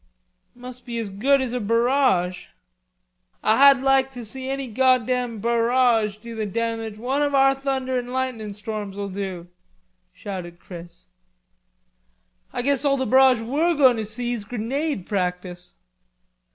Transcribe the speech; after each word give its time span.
"Must 0.55 0.83
be 0.87 0.97
as 0.97 1.11
good 1.11 1.41
as 1.43 1.53
a 1.53 1.59
barrage." 1.59 2.47
"Ah'd 3.43 3.83
like 3.83 4.09
to 4.13 4.25
see 4.25 4.49
any 4.49 4.65
goddam 4.65 5.39
barrage 5.39 6.17
do 6.17 6.33
the 6.35 6.47
damage 6.47 6.97
one 6.97 7.21
of 7.21 7.35
our 7.35 7.53
thunder 7.53 7.99
an' 7.99 8.07
lightnin' 8.07 8.53
storms'll 8.53 9.09
do," 9.09 9.47
shouted 10.11 10.59
Chris. 10.59 11.05
"I 12.51 12.63
guess 12.63 12.83
all 12.83 12.97
the 12.97 13.05
barrage 13.05 13.41
we're 13.41 13.75
going 13.75 13.97
to 13.97 14.05
see's 14.05 14.43
grenade 14.43 15.05
practice." 15.05 15.75